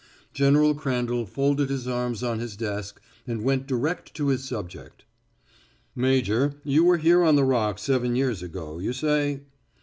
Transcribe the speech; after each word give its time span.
General 0.33 0.73
Crandall 0.73 1.27
folded 1.27 1.69
his 1.69 1.87
arms 1.87 2.23
on 2.23 2.39
his 2.39 2.57
desk 2.57 2.99
and 3.27 3.43
went 3.43 3.67
direct 3.67 4.15
to 4.15 4.29
his 4.29 4.43
subject: 4.43 5.05
"Major, 5.95 6.55
you 6.63 6.83
were 6.83 6.97
here 6.97 7.21
on 7.23 7.35
the 7.35 7.43
Rock 7.43 7.77
seven 7.77 8.15
years 8.15 8.41
ago, 8.41 8.79
you 8.79 8.93
say?" 8.93 9.41